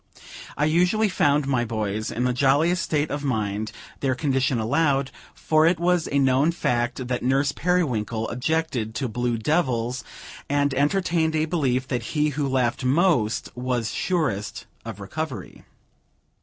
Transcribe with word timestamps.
I 0.57 0.65
usually 0.65 1.09
found 1.09 1.45
my 1.45 1.63
boys 1.63 2.09
in 2.09 2.23
the 2.23 2.33
jolliest 2.33 2.81
state 2.81 3.11
of 3.11 3.23
mind 3.23 3.71
their 3.99 4.15
condition 4.15 4.57
allowed; 4.57 5.11
for 5.35 5.67
it 5.67 5.79
was 5.79 6.07
a 6.07 6.17
known 6.17 6.51
fact 6.51 7.07
that 7.07 7.21
Nurse 7.21 7.51
Periwinkle 7.51 8.27
objected 8.29 8.95
to 8.95 9.07
blue 9.07 9.37
devils, 9.37 10.03
and 10.49 10.73
entertained 10.73 11.35
a 11.35 11.45
belief 11.45 11.87
that 11.89 12.01
he 12.17 12.29
who 12.29 12.47
laughed 12.47 12.83
most 12.83 13.55
was 13.55 13.91
surest 13.93 14.65
of 14.83 14.99
recovery. 14.99 15.65